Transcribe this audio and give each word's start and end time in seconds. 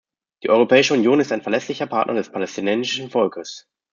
Die 0.41 0.49
Europäische 0.49 0.95
Union 0.95 1.19
ist 1.19 1.31
ein 1.31 1.43
verlässlicher 1.43 1.85
Partner 1.85 2.15
des 2.15 2.31
palästinensischen 2.31 3.11
Volkes. 3.11 3.67